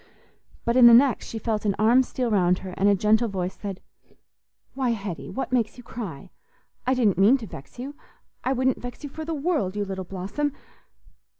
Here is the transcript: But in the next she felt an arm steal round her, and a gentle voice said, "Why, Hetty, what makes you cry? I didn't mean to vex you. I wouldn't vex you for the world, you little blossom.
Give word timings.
But 0.65 0.75
in 0.75 0.87
the 0.87 0.95
next 0.95 1.27
she 1.27 1.37
felt 1.37 1.63
an 1.63 1.75
arm 1.77 2.01
steal 2.01 2.31
round 2.31 2.57
her, 2.65 2.73
and 2.75 2.89
a 2.89 2.95
gentle 2.95 3.27
voice 3.27 3.53
said, 3.53 3.81
"Why, 4.73 4.89
Hetty, 4.93 5.29
what 5.29 5.51
makes 5.51 5.77
you 5.77 5.83
cry? 5.83 6.31
I 6.87 6.95
didn't 6.95 7.19
mean 7.19 7.37
to 7.37 7.45
vex 7.45 7.77
you. 7.77 7.93
I 8.43 8.51
wouldn't 8.51 8.81
vex 8.81 9.03
you 9.03 9.11
for 9.11 9.25
the 9.25 9.35
world, 9.35 9.75
you 9.75 9.85
little 9.85 10.03
blossom. 10.03 10.53